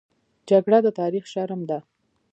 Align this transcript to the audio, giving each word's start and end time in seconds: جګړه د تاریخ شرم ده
جګړه 0.49 0.79
د 0.85 0.87
تاریخ 0.99 1.23
شرم 1.33 1.61
ده 1.69 1.79